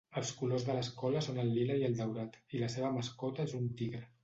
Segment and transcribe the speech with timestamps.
[0.19, 3.57] Els colors de l'escola són el lila i el daurat, i la seva mascota és
[3.63, 4.05] un tigre.